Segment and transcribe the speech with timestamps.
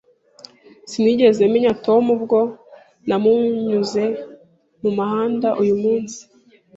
[0.89, 2.39] Sinigeze menya Tom ubwo
[3.07, 4.03] namunyuze
[4.81, 6.19] mumuhanda uyumunsi.